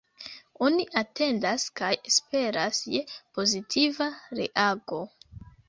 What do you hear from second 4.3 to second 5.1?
reago.